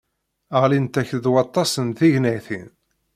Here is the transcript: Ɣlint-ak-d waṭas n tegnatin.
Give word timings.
Ɣlint-ak-d 0.61 1.25
waṭas 1.33 1.71
n 1.85 1.87
tegnatin. 1.97 2.69